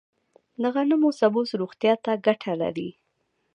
[0.61, 2.89] د غنمو سبوس روغتیا ته ګټه لري.